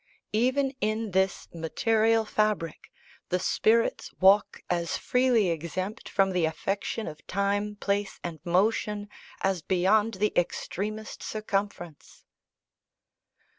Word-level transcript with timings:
"Even 0.33 0.73
in 0.81 1.11
this 1.11 1.47
material 1.53 2.25
fabric, 2.25 2.91
the 3.29 3.37
spirits 3.37 4.11
walk 4.19 4.63
as 4.67 4.97
freely 4.97 5.49
exempt 5.51 6.09
from 6.09 6.31
the 6.31 6.43
affection 6.45 7.05
of 7.05 7.27
time, 7.27 7.75
place 7.75 8.19
and 8.23 8.39
motion, 8.43 9.07
as 9.41 9.61
beyond 9.61 10.15
the 10.15 10.33
extremest 10.35 11.21
circumference." 11.21 12.25